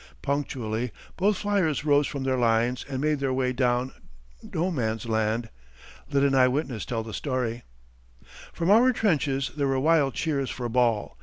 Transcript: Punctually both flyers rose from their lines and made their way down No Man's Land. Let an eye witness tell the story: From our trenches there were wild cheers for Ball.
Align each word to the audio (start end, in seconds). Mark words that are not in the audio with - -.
Punctually 0.23 0.91
both 1.15 1.37
flyers 1.37 1.85
rose 1.85 2.07
from 2.07 2.23
their 2.23 2.35
lines 2.35 2.83
and 2.89 2.99
made 2.99 3.19
their 3.19 3.31
way 3.31 3.53
down 3.53 3.91
No 4.41 4.71
Man's 4.71 5.05
Land. 5.05 5.51
Let 6.11 6.23
an 6.23 6.33
eye 6.33 6.47
witness 6.47 6.85
tell 6.85 7.03
the 7.03 7.13
story: 7.13 7.61
From 8.51 8.71
our 8.71 8.93
trenches 8.93 9.51
there 9.55 9.67
were 9.67 9.79
wild 9.79 10.15
cheers 10.15 10.49
for 10.49 10.67
Ball. 10.69 11.15